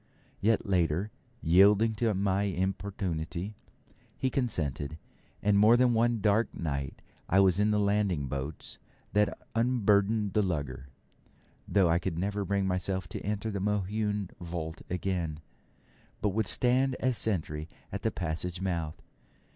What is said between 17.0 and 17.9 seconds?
sentry